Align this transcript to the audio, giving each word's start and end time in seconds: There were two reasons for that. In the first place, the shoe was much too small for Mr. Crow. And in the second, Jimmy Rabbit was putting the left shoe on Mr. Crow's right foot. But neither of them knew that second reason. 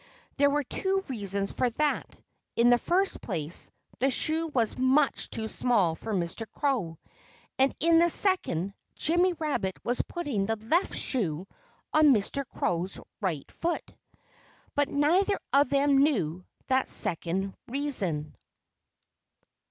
There 0.37 0.49
were 0.49 0.63
two 0.63 1.05
reasons 1.07 1.51
for 1.51 1.69
that. 1.69 2.17
In 2.55 2.71
the 2.71 2.79
first 2.79 3.21
place, 3.21 3.69
the 3.99 4.09
shoe 4.09 4.47
was 4.47 4.75
much 4.79 5.29
too 5.29 5.47
small 5.47 5.93
for 5.93 6.11
Mr. 6.11 6.47
Crow. 6.51 6.97
And 7.59 7.75
in 7.79 7.99
the 7.99 8.09
second, 8.09 8.73
Jimmy 8.95 9.33
Rabbit 9.33 9.77
was 9.85 10.01
putting 10.01 10.47
the 10.47 10.55
left 10.55 10.95
shoe 10.97 11.45
on 11.93 12.15
Mr. 12.15 12.43
Crow's 12.47 12.99
right 13.21 13.51
foot. 13.51 13.93
But 14.73 14.89
neither 14.89 15.39
of 15.53 15.69
them 15.69 15.99
knew 15.99 16.45
that 16.65 16.89
second 16.89 17.53
reason. 17.67 18.35